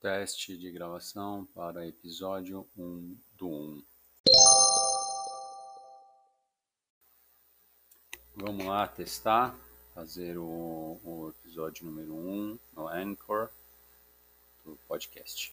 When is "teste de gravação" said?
0.00-1.46